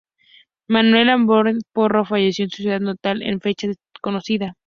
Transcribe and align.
Manuel 0.67 1.09
Agramonte 1.09 1.63
Porro 1.73 2.05
falleció 2.05 2.45
en 2.45 2.49
su 2.49 2.63
ciudad 2.63 2.79
natal 2.79 3.21
en 3.21 3.39
fecha 3.39 3.67
desconocida. 3.67 4.57